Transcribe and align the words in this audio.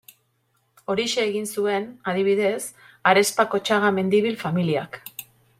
Horixe 0.93 1.21
egin 1.31 1.45
zuen, 1.57 1.85
adibidez, 2.13 2.63
Arespakotxaga 3.13 3.93
Mendibil 3.99 4.45
familiak. 4.47 5.03